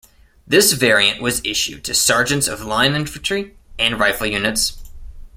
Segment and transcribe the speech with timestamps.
[0.47, 4.81] This variant was issued to sergeants of line infantry and rifle units.